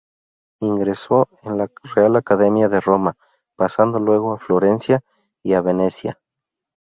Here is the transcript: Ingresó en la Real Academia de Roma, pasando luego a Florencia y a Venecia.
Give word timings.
Ingresó 0.61 1.29
en 1.43 1.59
la 1.59 1.69
Real 1.93 2.15
Academia 2.15 2.67
de 2.69 2.79
Roma, 2.81 3.17
pasando 3.55 3.99
luego 3.99 4.33
a 4.33 4.39
Florencia 4.39 5.01
y 5.43 5.53
a 5.53 5.61
Venecia. 5.61 6.19